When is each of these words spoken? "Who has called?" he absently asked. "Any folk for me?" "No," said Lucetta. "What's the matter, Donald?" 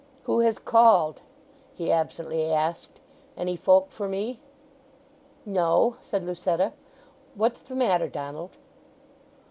"Who 0.23 0.39
has 0.39 0.57
called?" 0.57 1.21
he 1.75 1.91
absently 1.91 2.51
asked. 2.51 2.99
"Any 3.37 3.55
folk 3.55 3.91
for 3.91 4.07
me?" 4.09 4.39
"No," 5.45 5.97
said 6.01 6.23
Lucetta. 6.25 6.73
"What's 7.35 7.61
the 7.61 7.75
matter, 7.75 8.07
Donald?" 8.09 8.57